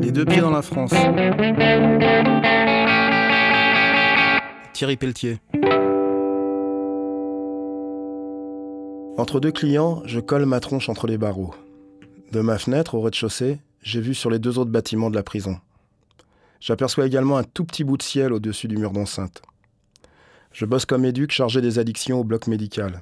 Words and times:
Les 0.00 0.12
deux 0.12 0.24
pieds 0.24 0.40
dans 0.40 0.50
la 0.50 0.62
France. 0.62 0.92
Thierry 4.72 4.96
Pelletier. 4.96 5.38
Entre 9.16 9.40
deux 9.40 9.50
clients, 9.52 10.02
je 10.06 10.20
colle 10.20 10.46
ma 10.46 10.60
tronche 10.60 10.88
entre 10.88 11.06
les 11.06 11.18
barreaux. 11.18 11.54
De 12.32 12.40
ma 12.40 12.58
fenêtre 12.58 12.94
au 12.94 13.00
rez-de-chaussée, 13.00 13.58
j'ai 13.82 14.00
vu 14.00 14.14
sur 14.14 14.30
les 14.30 14.38
deux 14.38 14.58
autres 14.58 14.70
bâtiments 14.70 15.10
de 15.10 15.16
la 15.16 15.22
prison. 15.22 15.58
J'aperçois 16.60 17.06
également 17.06 17.36
un 17.36 17.44
tout 17.44 17.64
petit 17.64 17.84
bout 17.84 17.96
de 17.96 18.02
ciel 18.02 18.32
au-dessus 18.32 18.68
du 18.68 18.76
mur 18.76 18.92
d'enceinte. 18.92 19.42
Je 20.52 20.64
bosse 20.64 20.86
comme 20.86 21.04
éduc 21.04 21.32
chargé 21.32 21.60
des 21.60 21.78
addictions 21.78 22.20
au 22.20 22.24
bloc 22.24 22.46
médical. 22.46 23.00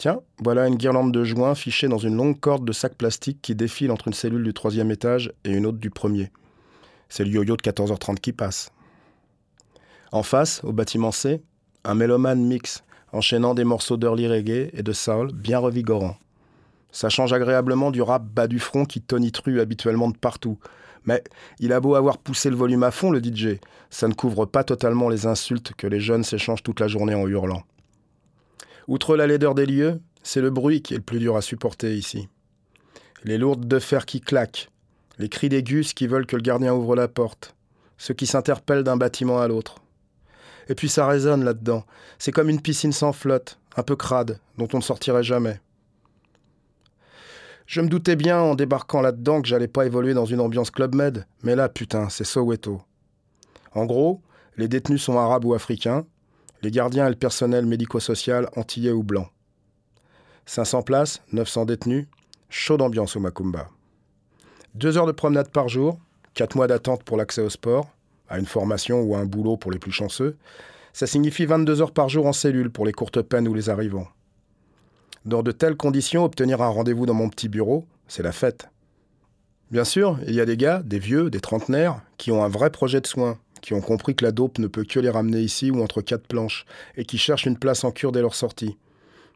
Tiens, 0.00 0.22
voilà 0.42 0.66
une 0.66 0.76
guirlande 0.76 1.12
de 1.12 1.24
joints 1.24 1.54
fichée 1.54 1.86
dans 1.86 1.98
une 1.98 2.16
longue 2.16 2.40
corde 2.40 2.64
de 2.64 2.72
sacs 2.72 2.94
plastiques 2.94 3.42
qui 3.42 3.54
défile 3.54 3.90
entre 3.90 4.08
une 4.08 4.14
cellule 4.14 4.42
du 4.42 4.54
troisième 4.54 4.90
étage 4.90 5.30
et 5.44 5.50
une 5.50 5.66
autre 5.66 5.76
du 5.76 5.90
premier. 5.90 6.30
C'est 7.10 7.22
le 7.22 7.30
yo-yo 7.30 7.54
de 7.54 7.60
14h30 7.60 8.16
qui 8.16 8.32
passe. 8.32 8.72
En 10.10 10.22
face, 10.22 10.62
au 10.64 10.72
bâtiment 10.72 11.12
C, 11.12 11.42
un 11.84 11.94
mélomane 11.94 12.42
mix, 12.42 12.82
enchaînant 13.12 13.52
des 13.52 13.64
morceaux 13.64 13.98
d'early 13.98 14.26
reggae 14.26 14.70
et 14.72 14.82
de 14.82 14.92
soul 14.94 15.34
bien 15.34 15.58
revigorants. 15.58 16.16
Ça 16.92 17.10
change 17.10 17.34
agréablement 17.34 17.90
du 17.90 18.00
rap 18.00 18.24
bas 18.24 18.46
du 18.46 18.58
front 18.58 18.86
qui 18.86 19.02
tonitruit 19.02 19.60
habituellement 19.60 20.08
de 20.08 20.16
partout. 20.16 20.58
Mais 21.04 21.22
il 21.58 21.74
a 21.74 21.80
beau 21.80 21.94
avoir 21.94 22.16
poussé 22.16 22.48
le 22.48 22.56
volume 22.56 22.84
à 22.84 22.90
fond, 22.90 23.10
le 23.10 23.22
DJ, 23.22 23.58
ça 23.90 24.08
ne 24.08 24.14
couvre 24.14 24.46
pas 24.46 24.64
totalement 24.64 25.10
les 25.10 25.26
insultes 25.26 25.74
que 25.76 25.86
les 25.86 26.00
jeunes 26.00 26.24
s'échangent 26.24 26.62
toute 26.62 26.80
la 26.80 26.88
journée 26.88 27.14
en 27.14 27.28
hurlant. 27.28 27.64
Outre 28.90 29.16
la 29.16 29.28
laideur 29.28 29.54
des 29.54 29.66
lieux, 29.66 30.00
c'est 30.24 30.40
le 30.40 30.50
bruit 30.50 30.82
qui 30.82 30.94
est 30.94 30.96
le 30.96 31.02
plus 31.04 31.20
dur 31.20 31.36
à 31.36 31.42
supporter 31.42 31.96
ici. 31.96 32.28
Les 33.22 33.38
lourdes 33.38 33.68
de 33.68 33.78
fer 33.78 34.04
qui 34.04 34.20
claquent, 34.20 34.68
les 35.16 35.28
cris 35.28 35.48
des 35.48 35.62
gus 35.62 35.94
qui 35.94 36.08
veulent 36.08 36.26
que 36.26 36.34
le 36.34 36.42
gardien 36.42 36.74
ouvre 36.74 36.96
la 36.96 37.06
porte, 37.06 37.54
ceux 37.98 38.14
qui 38.14 38.26
s'interpellent 38.26 38.82
d'un 38.82 38.96
bâtiment 38.96 39.40
à 39.40 39.46
l'autre. 39.46 39.76
Et 40.68 40.74
puis 40.74 40.88
ça 40.88 41.06
résonne 41.06 41.44
là-dedans. 41.44 41.84
C'est 42.18 42.32
comme 42.32 42.48
une 42.48 42.60
piscine 42.60 42.90
sans 42.90 43.12
flotte, 43.12 43.60
un 43.76 43.84
peu 43.84 43.94
crade, 43.94 44.40
dont 44.58 44.66
on 44.72 44.78
ne 44.78 44.82
sortirait 44.82 45.22
jamais. 45.22 45.60
Je 47.66 47.82
me 47.82 47.88
doutais 47.88 48.16
bien 48.16 48.40
en 48.40 48.56
débarquant 48.56 49.02
là-dedans 49.02 49.40
que 49.40 49.46
j'allais 49.46 49.68
pas 49.68 49.86
évoluer 49.86 50.14
dans 50.14 50.26
une 50.26 50.40
ambiance 50.40 50.72
Club 50.72 50.96
Med, 50.96 51.26
mais 51.44 51.54
là, 51.54 51.68
putain, 51.68 52.08
c'est 52.08 52.24
Soweto. 52.24 52.82
En 53.72 53.86
gros, 53.86 54.20
les 54.56 54.66
détenus 54.66 55.00
sont 55.00 55.16
arabes 55.16 55.44
ou 55.44 55.54
africains, 55.54 56.06
les 56.62 56.70
gardiens 56.70 57.06
et 57.06 57.10
le 57.10 57.16
personnel 57.16 57.66
médico-social 57.66 58.48
antillais 58.56 58.92
ou 58.92 59.02
blanc. 59.02 59.28
500 60.46 60.82
places, 60.82 61.22
900 61.32 61.66
détenus, 61.66 62.06
chaud 62.48 62.76
d'ambiance 62.76 63.16
au 63.16 63.20
Macumba. 63.20 63.68
Deux 64.74 64.98
heures 64.98 65.06
de 65.06 65.12
promenade 65.12 65.50
par 65.50 65.68
jour, 65.68 65.98
quatre 66.34 66.56
mois 66.56 66.66
d'attente 66.66 67.04
pour 67.04 67.16
l'accès 67.16 67.42
au 67.42 67.50
sport, 67.50 67.90
à 68.28 68.38
une 68.38 68.46
formation 68.46 69.00
ou 69.00 69.14
à 69.14 69.18
un 69.18 69.26
boulot 69.26 69.56
pour 69.56 69.70
les 69.70 69.78
plus 69.78 69.92
chanceux, 69.92 70.36
ça 70.92 71.06
signifie 71.06 71.46
22 71.46 71.82
heures 71.82 71.92
par 71.92 72.08
jour 72.08 72.26
en 72.26 72.32
cellule 72.32 72.70
pour 72.70 72.84
les 72.84 72.92
courtes 72.92 73.22
peines 73.22 73.48
ou 73.48 73.54
les 73.54 73.70
arrivants. 73.70 74.08
Dans 75.24 75.42
de 75.42 75.52
telles 75.52 75.76
conditions, 75.76 76.24
obtenir 76.24 76.62
un 76.62 76.68
rendez-vous 76.68 77.06
dans 77.06 77.14
mon 77.14 77.28
petit 77.28 77.48
bureau, 77.48 77.86
c'est 78.08 78.22
la 78.22 78.32
fête. 78.32 78.70
Bien 79.70 79.84
sûr, 79.84 80.18
il 80.26 80.34
y 80.34 80.40
a 80.40 80.46
des 80.46 80.56
gars, 80.56 80.82
des 80.82 80.98
vieux, 80.98 81.30
des 81.30 81.40
trentenaires, 81.40 82.00
qui 82.16 82.32
ont 82.32 82.42
un 82.42 82.48
vrai 82.48 82.70
projet 82.70 83.00
de 83.00 83.06
soins, 83.06 83.38
qui 83.60 83.74
ont 83.74 83.80
compris 83.80 84.14
que 84.14 84.24
la 84.24 84.32
dope 84.32 84.58
ne 84.58 84.66
peut 84.66 84.84
que 84.84 85.00
les 85.00 85.10
ramener 85.10 85.40
ici 85.40 85.70
ou 85.70 85.82
entre 85.82 86.02
quatre 86.02 86.26
planches, 86.26 86.64
et 86.96 87.04
qui 87.04 87.18
cherchent 87.18 87.46
une 87.46 87.58
place 87.58 87.84
en 87.84 87.90
cure 87.90 88.12
dès 88.12 88.20
leur 88.20 88.34
sortie. 88.34 88.76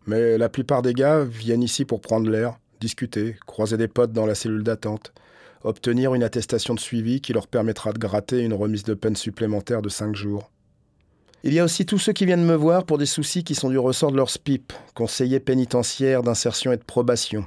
Mais 0.06 0.39
la 0.39 0.48
plupart 0.48 0.83
des 0.83 0.92
gars 0.92 1.25
viennent 1.25 1.62
ici 1.62 1.84
pour 1.84 2.00
prendre 2.00 2.30
l'air, 2.30 2.58
discuter, 2.80 3.36
croiser 3.47 3.77
des 3.77 3.89
potes 3.89 4.12
dans 4.12 4.27
la 4.27 4.34
cellule 4.34 4.62
d'attente, 4.62 5.12
obtenir 5.62 6.14
une 6.14 6.22
attestation 6.22 6.75
de 6.75 6.80
suivi 6.80 7.20
qui 7.20 7.33
leur 7.33 7.47
permettra 7.47 7.92
de 7.92 7.98
gratter 7.98 8.41
une 8.41 8.52
remise 8.52 8.84
de 8.84 8.95
peine 8.95 9.17
supplémentaire 9.17 9.83
de 9.83 9.89
cinq 9.89 10.14
jours. 10.14 10.50
Il 11.42 11.52
y 11.52 11.58
a 11.58 11.64
aussi 11.64 11.84
tous 11.84 11.98
ceux 11.98 12.13
qui 12.13 12.24
viennent 12.24 12.45
me 12.45 12.55
voir 12.55 12.84
pour 12.84 12.96
des 12.96 13.07
soucis 13.07 13.45
qui 13.45 13.55
sont 13.55 13.68
du 13.68 13.79
ressort 13.79 14.11
de 14.11 14.17
leur 14.17 14.30
SPIP, 14.30 14.73
conseillers 14.95 15.40
pénitentiaires 15.40 16.23
d'insertion 16.23 16.73
et 16.73 16.77
de 16.77 16.84
probation. 16.84 17.45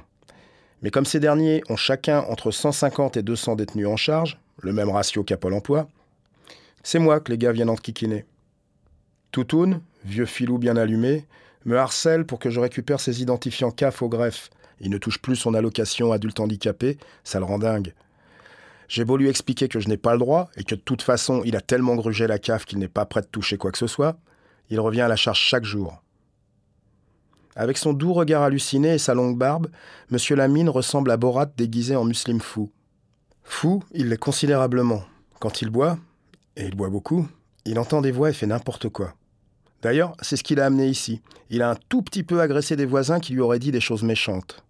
Mais 0.82 0.90
comme 0.90 1.04
ces 1.04 1.18
derniers 1.18 1.62
ont 1.68 1.76
chacun 1.76 2.20
entre 2.28 2.52
150 2.52 3.16
et 3.16 3.22
200 3.22 3.56
détenus 3.56 3.88
en 3.88 3.96
charge, 3.96 4.38
le 4.60 4.72
même 4.72 4.90
ratio 4.90 5.24
qu'à 5.24 5.36
Pôle 5.36 5.54
emploi, 5.54 5.88
c'est 6.88 6.98
moi 6.98 7.20
que 7.20 7.30
les 7.30 7.36
gars 7.36 7.52
viennent 7.52 7.68
enquiquiner. 7.68 8.24
Toutoun, 9.30 9.82
vieux 10.06 10.24
filou 10.24 10.56
bien 10.56 10.74
allumé, 10.78 11.26
me 11.66 11.76
harcèle 11.76 12.24
pour 12.24 12.38
que 12.38 12.48
je 12.48 12.60
récupère 12.60 12.98
ses 12.98 13.20
identifiants 13.20 13.70
CAF 13.70 14.00
au 14.00 14.08
greffe. 14.08 14.48
Il 14.80 14.88
ne 14.88 14.96
touche 14.96 15.20
plus 15.20 15.36
son 15.36 15.52
allocation 15.52 16.12
adulte 16.12 16.40
handicapé, 16.40 16.96
ça 17.24 17.40
le 17.40 17.44
rend 17.44 17.58
dingue. 17.58 17.92
J'ai 18.88 19.04
beau 19.04 19.18
lui 19.18 19.28
expliquer 19.28 19.68
que 19.68 19.80
je 19.80 19.88
n'ai 19.88 19.98
pas 19.98 20.14
le 20.14 20.18
droit 20.18 20.48
et 20.56 20.64
que 20.64 20.76
de 20.76 20.80
toute 20.80 21.02
façon 21.02 21.42
il 21.44 21.56
a 21.56 21.60
tellement 21.60 21.94
grugé 21.94 22.26
la 22.26 22.38
CAF 22.38 22.64
qu'il 22.64 22.78
n'est 22.78 22.88
pas 22.88 23.04
prêt 23.04 23.20
de 23.20 23.26
toucher 23.26 23.58
quoi 23.58 23.70
que 23.70 23.76
ce 23.76 23.86
soit, 23.86 24.18
il 24.70 24.80
revient 24.80 25.02
à 25.02 25.08
la 25.08 25.16
charge 25.16 25.40
chaque 25.40 25.64
jour. 25.64 26.02
Avec 27.54 27.76
son 27.76 27.92
doux 27.92 28.14
regard 28.14 28.44
halluciné 28.44 28.94
et 28.94 28.98
sa 28.98 29.12
longue 29.12 29.36
barbe, 29.36 29.68
Monsieur 30.10 30.36
Lamine 30.36 30.70
ressemble 30.70 31.10
à 31.10 31.18
Borat 31.18 31.52
déguisé 31.54 31.96
en 31.96 32.06
musulman 32.06 32.40
fou. 32.40 32.72
Fou, 33.44 33.84
il 33.92 34.08
l'est 34.08 34.16
considérablement. 34.16 35.02
Quand 35.38 35.60
il 35.60 35.68
boit, 35.68 35.98
et 36.58 36.66
il 36.66 36.74
boit 36.74 36.90
beaucoup, 36.90 37.26
il 37.64 37.78
entend 37.78 38.02
des 38.02 38.10
voix 38.10 38.30
et 38.30 38.34
fait 38.34 38.46
n'importe 38.46 38.88
quoi. 38.88 39.14
D'ailleurs, 39.80 40.14
c'est 40.20 40.36
ce 40.36 40.42
qu'il 40.42 40.60
a 40.60 40.66
amené 40.66 40.88
ici. 40.88 41.22
Il 41.50 41.62
a 41.62 41.70
un 41.70 41.76
tout 41.88 42.02
petit 42.02 42.24
peu 42.24 42.40
agressé 42.40 42.74
des 42.74 42.84
voisins 42.84 43.20
qui 43.20 43.32
lui 43.32 43.40
auraient 43.40 43.60
dit 43.60 43.70
des 43.70 43.80
choses 43.80 44.02
méchantes. 44.02 44.64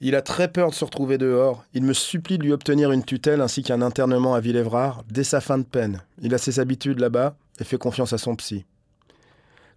Il 0.00 0.14
a 0.14 0.22
très 0.22 0.46
peur 0.46 0.70
de 0.70 0.74
se 0.74 0.84
retrouver 0.84 1.18
dehors. 1.18 1.64
Il 1.74 1.82
me 1.82 1.92
supplie 1.92 2.38
de 2.38 2.44
lui 2.44 2.52
obtenir 2.52 2.92
une 2.92 3.04
tutelle 3.04 3.40
ainsi 3.40 3.64
qu'un 3.64 3.82
internement 3.82 4.34
à 4.34 4.40
Villévrard 4.40 5.02
dès 5.10 5.24
sa 5.24 5.40
fin 5.40 5.58
de 5.58 5.64
peine. 5.64 6.02
Il 6.22 6.32
a 6.34 6.38
ses 6.38 6.60
habitudes 6.60 7.00
là-bas 7.00 7.34
et 7.58 7.64
fait 7.64 7.78
confiance 7.78 8.12
à 8.12 8.18
son 8.18 8.36
psy. 8.36 8.64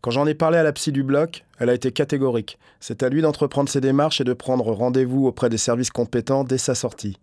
Quand 0.01 0.11
j'en 0.11 0.27
ai 0.27 0.35
parlé 0.35 0.59
à 0.59 0.63
la 0.63 0.73
psy 0.73 0.91
du 0.91 1.03
bloc, 1.03 1.43
elle 1.57 1.69
a 1.69 1.73
été 1.73 1.91
catégorique. 1.91 2.59
C'est 2.79 3.01
à 3.01 3.09
lui 3.09 3.23
d'entreprendre 3.23 3.69
ses 3.69 3.81
démarches 3.81 4.21
et 4.21 4.23
de 4.23 4.33
prendre 4.33 4.71
rendez-vous 4.71 5.25
auprès 5.25 5.49
des 5.49 5.57
services 5.57 5.91
compétents 5.91 6.43
dès 6.43 6.59
sa 6.59 6.75
sortie. 6.75 7.17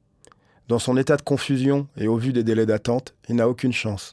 Dans 0.68 0.78
son 0.78 0.98
état 0.98 1.16
de 1.16 1.22
confusion 1.22 1.88
et 1.96 2.08
au 2.08 2.16
vu 2.16 2.34
des 2.34 2.44
délais 2.44 2.66
d'attente, 2.66 3.14
il 3.28 3.36
n'a 3.36 3.48
aucune 3.48 3.72
chance. 3.72 4.12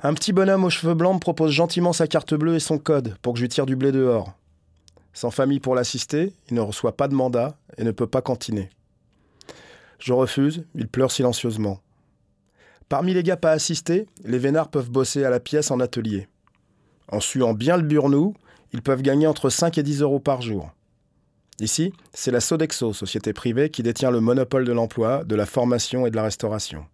Un 0.00 0.14
petit 0.14 0.32
bonhomme 0.32 0.64
aux 0.64 0.70
cheveux 0.70 0.94
blancs 0.94 1.14
me 1.14 1.20
propose 1.20 1.52
gentiment 1.52 1.92
sa 1.92 2.06
carte 2.06 2.34
bleue 2.34 2.56
et 2.56 2.60
son 2.60 2.78
code 2.78 3.16
pour 3.20 3.34
que 3.34 3.38
je 3.38 3.44
lui 3.44 3.50
tire 3.50 3.66
du 3.66 3.76
blé 3.76 3.92
dehors. 3.92 4.32
Sans 5.12 5.30
famille 5.30 5.60
pour 5.60 5.74
l'assister, 5.74 6.32
il 6.48 6.54
ne 6.54 6.60
reçoit 6.62 6.96
pas 6.96 7.08
de 7.08 7.14
mandat 7.14 7.56
et 7.76 7.84
ne 7.84 7.90
peut 7.90 8.06
pas 8.06 8.22
cantiner. 8.22 8.70
Je 9.98 10.14
refuse, 10.14 10.64
il 10.74 10.88
pleure 10.88 11.12
silencieusement. 11.12 11.80
Parmi 12.88 13.12
les 13.12 13.22
gars 13.22 13.36
pas 13.36 13.52
assistés, 13.52 14.06
les 14.24 14.38
vénards 14.38 14.70
peuvent 14.70 14.90
bosser 14.90 15.24
à 15.24 15.30
la 15.30 15.40
pièce 15.40 15.70
en 15.70 15.78
atelier. 15.78 16.26
En 17.08 17.20
suant 17.20 17.52
bien 17.52 17.76
le 17.76 17.82
burnou, 17.82 18.34
ils 18.72 18.82
peuvent 18.82 19.02
gagner 19.02 19.26
entre 19.26 19.50
5 19.50 19.76
et 19.76 19.82
10 19.82 20.00
euros 20.00 20.20
par 20.20 20.40
jour. 20.40 20.70
Ici, 21.60 21.92
c'est 22.12 22.30
la 22.30 22.40
Sodexo, 22.40 22.92
société 22.92 23.32
privée, 23.32 23.70
qui 23.70 23.82
détient 23.82 24.10
le 24.10 24.20
monopole 24.20 24.64
de 24.64 24.72
l'emploi, 24.72 25.24
de 25.24 25.36
la 25.36 25.46
formation 25.46 26.06
et 26.06 26.10
de 26.10 26.16
la 26.16 26.24
restauration. 26.24 26.86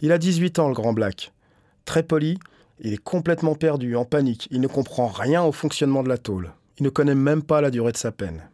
Il 0.00 0.12
a 0.12 0.18
18 0.18 0.58
ans, 0.58 0.68
le 0.68 0.74
grand 0.74 0.92
Black. 0.92 1.32
Très 1.84 2.02
poli, 2.02 2.38
il 2.80 2.92
est 2.92 3.02
complètement 3.02 3.54
perdu, 3.54 3.94
en 3.96 4.04
panique, 4.04 4.48
il 4.50 4.60
ne 4.60 4.66
comprend 4.66 5.06
rien 5.06 5.42
au 5.44 5.52
fonctionnement 5.52 6.02
de 6.02 6.08
la 6.08 6.18
tôle. 6.18 6.52
Il 6.78 6.84
ne 6.84 6.90
connaît 6.90 7.14
même 7.14 7.42
pas 7.42 7.60
la 7.60 7.70
durée 7.70 7.92
de 7.92 7.96
sa 7.96 8.10
peine. 8.10 8.48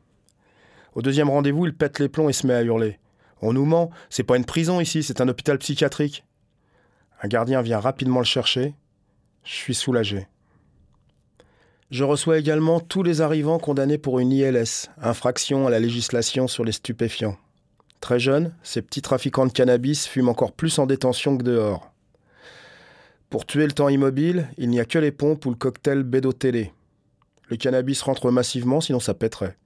Au 0.95 1.03
deuxième 1.03 1.31
rendez-vous, 1.31 1.65
il 1.65 1.75
pète 1.75 1.99
les 1.99 2.09
plombs 2.09 2.29
et 2.29 2.33
se 2.33 2.47
met 2.47 2.55
à 2.55 2.63
hurler. 2.63 2.99
On 3.41 3.53
nous 3.53 3.65
ment, 3.65 3.91
c'est 4.11 4.25
pas 4.25 4.37
une 4.37 4.45
prison 4.45 4.81
ici, 4.81 5.03
c'est 5.03 5.21
un 5.21 5.29
hôpital 5.29 5.59
psychiatrique. 5.59 6.25
Un 7.23 7.29
gardien 7.29 7.63
vient 7.63 7.81
rapidement 7.81 8.19
le 8.19 8.25
chercher. 8.25 8.75
Je 9.45 9.53
suis 9.53 9.75
soulagé. 9.75 10.27
Je 11.91 12.05
reçois 12.05 12.39
également 12.39 12.81
tous 12.81 13.03
les 13.03 13.23
arrivants 13.23 13.59
condamnés 13.59 13.97
pour 13.97 14.19
une 14.19 14.31
ILS, 14.31 14.91
infraction 15.01 15.67
à 15.67 15.71
la 15.71 15.81
législation 15.81 16.47
sur 16.47 16.63
les 16.63 16.73
stupéfiants. 16.73 17.39
Très 18.01 18.21
jeunes, 18.21 18.55
ces 18.63 18.83
petits 18.83 19.01
trafiquants 19.01 19.47
de 19.47 19.53
cannabis 19.53 20.07
fument 20.07 20.29
encore 20.29 20.53
plus 20.53 20.79
en 20.79 20.85
détention 20.85 21.39
que 21.39 21.43
dehors. 21.43 21.91
Pour 23.31 23.47
tuer 23.47 23.65
le 23.65 23.73
temps 23.73 23.89
immobile, 23.89 24.49
il 24.59 24.69
n'y 24.69 24.81
a 24.81 24.85
que 24.85 24.99
les 24.99 25.13
pompes 25.13 25.47
ou 25.47 25.51
le 25.51 25.57
cocktail 25.57 26.03
bédo-télé. 26.03 26.73
Le 27.49 27.57
cannabis 27.57 28.03
rentre 28.03 28.31
massivement, 28.31 28.83
sinon 28.83 29.01
ça 29.01 29.15
pèterait. 29.15 29.57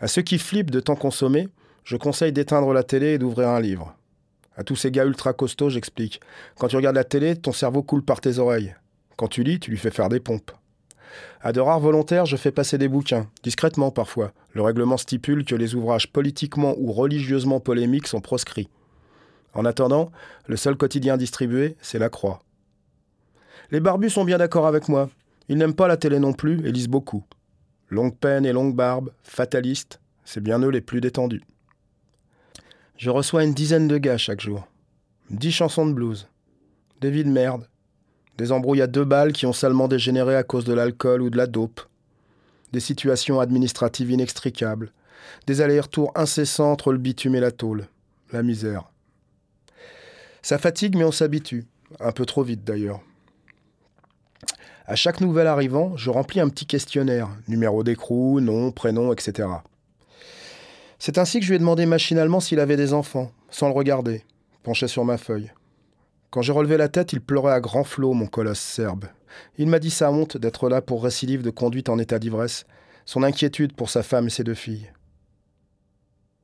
À 0.00 0.08
ceux 0.08 0.22
qui 0.22 0.38
flippent 0.38 0.72
de 0.72 0.80
temps 0.80 0.96
consommé, 0.96 1.48
je 1.84 1.96
conseille 1.96 2.32
d'éteindre 2.32 2.72
la 2.72 2.82
télé 2.82 3.14
et 3.14 3.18
d'ouvrir 3.18 3.48
un 3.48 3.60
livre. 3.60 3.96
À 4.56 4.64
tous 4.64 4.74
ces 4.74 4.90
gars 4.90 5.04
ultra 5.04 5.32
costauds, 5.32 5.70
j'explique. 5.70 6.20
Quand 6.58 6.66
tu 6.66 6.76
regardes 6.76 6.96
la 6.96 7.04
télé, 7.04 7.36
ton 7.36 7.52
cerveau 7.52 7.84
coule 7.84 8.04
par 8.04 8.20
tes 8.20 8.38
oreilles. 8.38 8.74
Quand 9.16 9.28
tu 9.28 9.44
lis, 9.44 9.60
tu 9.60 9.70
lui 9.70 9.78
fais 9.78 9.92
faire 9.92 10.08
des 10.08 10.20
pompes. 10.20 10.50
À 11.40 11.52
de 11.52 11.60
rares 11.60 11.80
volontaires, 11.80 12.26
je 12.26 12.36
fais 12.36 12.52
passer 12.52 12.78
des 12.78 12.88
bouquins, 12.88 13.28
discrètement 13.42 13.90
parfois. 13.90 14.32
Le 14.52 14.62
règlement 14.62 14.96
stipule 14.96 15.44
que 15.44 15.54
les 15.54 15.74
ouvrages 15.74 16.12
politiquement 16.12 16.74
ou 16.78 16.92
religieusement 16.92 17.60
polémiques 17.60 18.06
sont 18.06 18.20
proscrits. 18.20 18.68
En 19.54 19.64
attendant, 19.64 20.10
le 20.46 20.56
seul 20.56 20.76
quotidien 20.76 21.16
distribué, 21.16 21.76
c'est 21.80 21.98
La 21.98 22.08
Croix. 22.08 22.42
Les 23.70 23.80
barbus 23.80 24.10
sont 24.10 24.24
bien 24.24 24.38
d'accord 24.38 24.66
avec 24.66 24.88
moi. 24.88 25.10
Ils 25.48 25.58
n'aiment 25.58 25.74
pas 25.74 25.88
la 25.88 25.96
télé 25.96 26.18
non 26.18 26.32
plus 26.32 26.66
et 26.66 26.72
lisent 26.72 26.88
beaucoup. 26.88 27.24
Longue 27.88 28.16
peine 28.16 28.46
et 28.46 28.52
longue 28.52 28.74
barbe, 28.74 29.12
fatalistes, 29.22 30.00
c'est 30.24 30.42
bien 30.42 30.60
eux 30.60 30.70
les 30.70 30.80
plus 30.80 31.00
détendus. 31.00 31.42
Je 32.96 33.10
reçois 33.10 33.44
une 33.44 33.54
dizaine 33.54 33.88
de 33.88 33.98
gars 33.98 34.18
chaque 34.18 34.40
jour. 34.40 34.66
Dix 35.30 35.52
chansons 35.52 35.86
de 35.86 35.92
blues. 35.92 36.28
Des 37.00 37.10
vies 37.10 37.24
de 37.24 37.30
merde. 37.30 37.66
Des 38.38 38.52
embrouilles 38.52 38.82
à 38.82 38.86
deux 38.86 39.04
balles 39.04 39.32
qui 39.32 39.46
ont 39.46 39.52
salement 39.52 39.88
dégénéré 39.88 40.36
à 40.36 40.42
cause 40.42 40.64
de 40.64 40.72
l'alcool 40.72 41.22
ou 41.22 41.30
de 41.30 41.36
la 41.36 41.46
dope. 41.46 41.80
Des 42.72 42.80
situations 42.80 43.40
administratives 43.40 44.10
inextricables. 44.10 44.92
Des 45.46 45.60
allers-retours 45.60 46.12
incessants 46.14 46.72
entre 46.72 46.92
le 46.92 46.98
bitume 46.98 47.34
et 47.34 47.40
la 47.40 47.50
tôle. 47.50 47.86
La 48.32 48.42
misère. 48.42 48.90
Ça 50.40 50.58
fatigue, 50.58 50.96
mais 50.96 51.04
on 51.04 51.12
s'habitue. 51.12 51.66
Un 52.00 52.12
peu 52.12 52.24
trop 52.24 52.42
vite 52.42 52.64
d'ailleurs. 52.64 53.00
À 54.86 54.96
chaque 54.96 55.20
nouvel 55.20 55.46
arrivant, 55.46 55.96
je 55.96 56.10
remplis 56.10 56.40
un 56.40 56.48
petit 56.48 56.66
questionnaire, 56.66 57.28
numéro 57.46 57.84
d'écrou, 57.84 58.40
nom, 58.40 58.72
prénom, 58.72 59.12
etc. 59.12 59.48
C'est 60.98 61.18
ainsi 61.18 61.38
que 61.38 61.44
je 61.44 61.50
lui 61.50 61.56
ai 61.56 61.60
demandé 61.60 61.86
machinalement 61.86 62.40
s'il 62.40 62.60
avait 62.60 62.76
des 62.76 62.92
enfants, 62.92 63.30
sans 63.50 63.68
le 63.68 63.74
regarder, 63.74 64.24
penché 64.62 64.88
sur 64.88 65.04
ma 65.04 65.18
feuille. 65.18 65.52
Quand 66.32 66.40
j'ai 66.40 66.52
relevé 66.52 66.78
la 66.78 66.88
tête, 66.88 67.12
il 67.12 67.20
pleurait 67.20 67.52
à 67.52 67.60
grands 67.60 67.84
flots, 67.84 68.14
mon 68.14 68.26
colosse 68.26 68.58
serbe. 68.58 69.04
Il 69.58 69.68
m'a 69.68 69.78
dit 69.78 69.90
sa 69.90 70.10
honte 70.10 70.38
d'être 70.38 70.70
là 70.70 70.80
pour 70.80 71.04
récidive 71.04 71.42
de 71.42 71.50
conduite 71.50 71.90
en 71.90 71.98
état 71.98 72.18
d'ivresse, 72.18 72.64
son 73.04 73.22
inquiétude 73.22 73.74
pour 73.74 73.90
sa 73.90 74.02
femme 74.02 74.28
et 74.28 74.30
ses 74.30 74.42
deux 74.42 74.54
filles. 74.54 74.90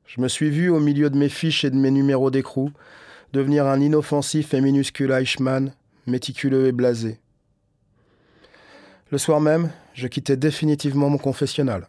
Je 0.05 0.21
me 0.21 0.27
suis 0.27 0.51
vu, 0.51 0.69
au 0.69 0.79
milieu 0.79 1.09
de 1.09 1.17
mes 1.17 1.27
fiches 1.27 1.65
et 1.65 1.71
de 1.71 1.75
mes 1.75 1.89
numéros 1.89 2.29
d'écrou, 2.29 2.69
devenir 3.33 3.65
un 3.65 3.81
inoffensif 3.81 4.53
et 4.53 4.61
minuscule 4.61 5.09
Eichmann, 5.09 5.73
méticuleux 6.05 6.67
et 6.67 6.71
blasé. 6.71 7.19
Le 9.09 9.17
soir 9.17 9.41
même, 9.41 9.71
je 9.95 10.05
quittais 10.05 10.37
définitivement 10.37 11.09
mon 11.09 11.17
confessionnal. 11.17 11.87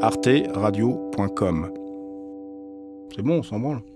arteradio.com 0.00 1.74
C'est 3.14 3.22
bon, 3.22 3.40
on 3.40 3.42
s'en 3.42 3.60
branle. 3.60 3.91